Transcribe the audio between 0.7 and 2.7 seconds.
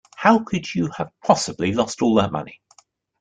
you have possibly lost all that money?